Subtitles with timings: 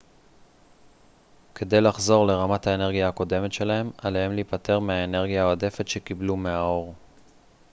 [1.55, 6.93] כדי לחזור לרמת האנרגיה הקודמת שלהם עליהם להיפטר מהאנרגיה העודפת שקיבלו מהאור